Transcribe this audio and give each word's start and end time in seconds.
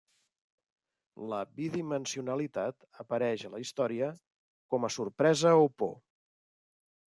La 1.33 1.41
bidimensionalitat 1.59 2.87
apareix 3.05 3.45
a 3.49 3.53
la 3.57 3.61
història 3.67 4.09
com 4.75 4.91
a 4.91 4.93
sorpresa 4.99 5.55
o 5.69 5.73
por. 5.85 5.97